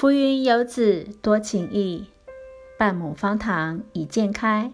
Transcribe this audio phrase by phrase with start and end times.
[0.00, 2.06] 浮云游子多情意，
[2.78, 4.72] 半亩方塘一鉴开。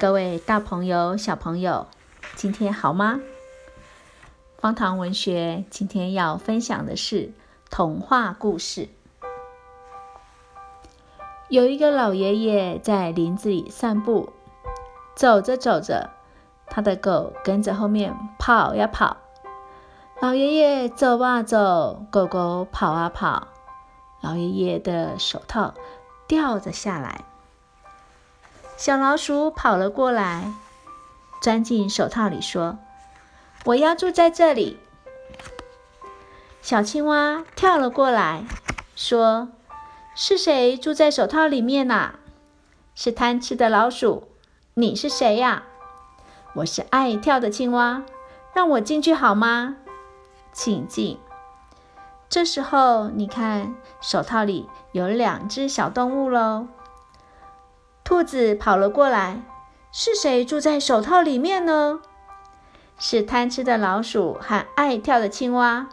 [0.00, 1.86] 各位大朋友、小朋友，
[2.34, 3.20] 今天好吗？
[4.56, 7.34] 方塘文学今天要分享的是
[7.68, 8.88] 童话故事。
[11.50, 14.32] 有一个老爷爷在林子里散步，
[15.14, 16.08] 走着走着，
[16.68, 19.18] 他的狗跟着后面跑呀跑。
[20.22, 23.48] 老爷爷走啊走，狗狗跑啊跑，
[24.20, 25.74] 老爷爷的手套
[26.26, 27.24] 掉了下来。
[28.76, 30.52] 小老鼠跑了过来，
[31.42, 32.78] 钻进手套里说
[33.66, 34.78] ：“我要住在这里。”
[36.62, 38.44] 小青蛙跳了过来，
[38.94, 39.48] 说
[40.14, 42.14] ：“是谁住在手套里面呐
[42.94, 44.28] ？”“是贪吃的老鼠。
[44.74, 45.64] ”“你是谁呀
[46.54, 48.04] ？”“我是爱跳的青蛙，
[48.54, 49.76] 让我进去好吗？”
[50.52, 51.18] 请进。
[52.28, 56.66] 这时候，你看手套里有两只小动物喽。
[58.04, 59.42] 兔子跑了过来，
[59.90, 62.00] 是谁住在手套里面呢？
[62.98, 65.88] 是贪吃的老鼠和爱跳的青蛙。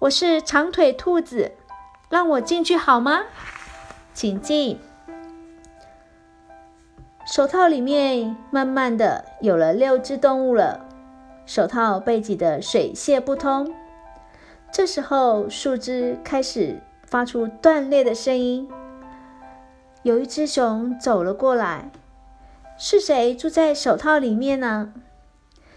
[0.00, 1.52] 我是长腿兔子，
[2.08, 3.22] 让我进去好吗？
[4.12, 4.80] 请进。
[7.26, 10.84] 手套里面慢慢的有了六只动物了。
[11.46, 13.74] 手套被挤得水泄不通，
[14.76, 18.68] 这时候树枝开始发出断裂的声音。
[20.02, 21.92] 有一只熊走了过来，
[22.76, 24.92] 是谁住在手套里面呢？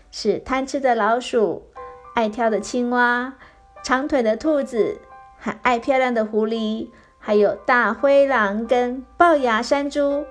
[0.09, 1.67] 是贪吃的老鼠、
[2.15, 3.35] 爱跳的青蛙、
[3.83, 4.97] 长腿的兔子、
[5.37, 6.89] 还爱漂亮的狐狸，
[7.19, 10.25] 还有大灰狼跟龅牙山猪。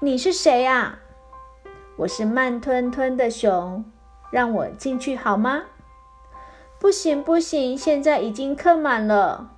[0.00, 0.98] 你是谁啊？
[1.96, 3.82] 我是慢吞吞的熊。
[4.30, 5.62] 让我进去好吗？
[6.78, 9.50] 不行，不行，现在已经客满了。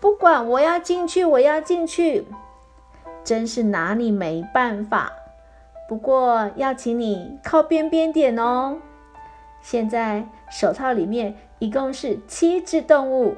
[0.00, 2.26] 不管，我要进去，我要进去。
[3.24, 5.12] 真是拿你没办法。
[5.88, 8.78] 不过要请你靠边边点哦。
[9.60, 13.36] 现在手套里面一共是七只动物，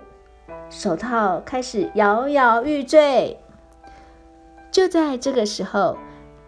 [0.68, 3.38] 手套开始摇摇欲坠。
[4.70, 5.96] 就在这个时候，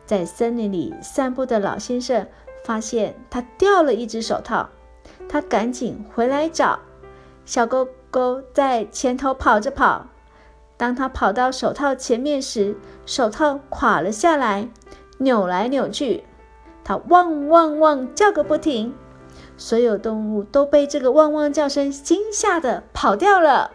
[0.04, 2.26] 在森林里散步的老先生。
[2.64, 4.68] 发现他掉了一只手套，
[5.28, 6.78] 他赶紧回来找
[7.44, 10.06] 小狗狗，在前头跑着跑。
[10.76, 12.76] 当他跑到手套前面时，
[13.06, 14.68] 手套垮了下来，
[15.18, 16.24] 扭来扭去，
[16.84, 18.94] 它汪汪汪叫个不停。
[19.56, 23.70] 所有动物都被这个汪汪叫声惊吓的跑掉了。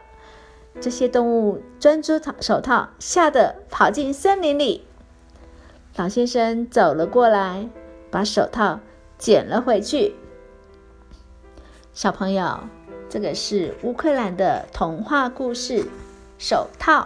[0.80, 4.86] 这些动物钻出手套，吓得跑进森林里。
[5.96, 7.70] 老先生走了过来。
[8.10, 8.80] 把手套
[9.18, 10.16] 捡了回去。
[11.98, 12.60] 小朋友，
[13.10, 15.84] 这个是乌克兰的童话故事
[16.38, 17.02] 《手套》。